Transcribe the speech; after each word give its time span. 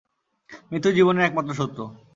মৃত্যুই 0.69 0.95
জীবনের 0.97 1.25
একমাত্র 1.25 1.51
সত্য। 1.53 1.77